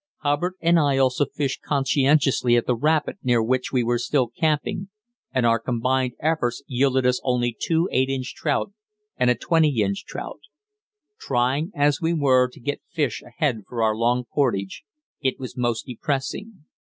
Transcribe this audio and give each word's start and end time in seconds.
Hubbard 0.21 0.55
and 0.61 0.79
I 0.79 0.97
also 0.97 1.25
fished 1.27 1.61
conscientiously 1.61 2.55
at 2.55 2.65
the 2.65 2.73
rapid 2.75 3.17
near 3.21 3.43
which 3.43 3.71
we 3.71 3.83
were 3.83 3.99
still 3.99 4.29
camping, 4.29 4.89
and 5.31 5.45
our 5.45 5.59
combined 5.59 6.13
efforts 6.19 6.63
yielded 6.65 7.05
us 7.05 7.21
only 7.23 7.55
two 7.55 7.87
eight 7.91 8.09
inch 8.09 8.33
trout 8.33 8.73
and 9.17 9.29
a 9.29 9.35
twenty 9.35 9.81
inch 9.83 10.03
trout. 10.05 10.39
Trying 11.19 11.69
as 11.75 12.01
we 12.01 12.15
were 12.15 12.47
to 12.47 12.59
get 12.59 12.81
fish 12.89 13.21
ahead 13.21 13.61
for 13.67 13.83
our 13.83 13.95
long 13.95 14.23
portage, 14.25 14.83
it 15.21 15.37
was 15.37 15.55
most 15.55 15.85
depressing. 15.85 16.65